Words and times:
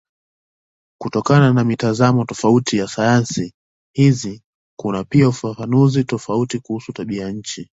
Kutokana 1.01 1.53
na 1.53 1.63
mitazamo 1.63 2.25
tofauti 2.25 2.77
ya 2.77 2.87
sayansi 2.87 3.53
hizi 3.93 4.41
kuna 4.77 5.03
pia 5.03 5.29
ufafanuzi 5.29 6.03
tofauti 6.03 6.59
kuhusu 6.59 6.93
tabianchi. 6.93 7.69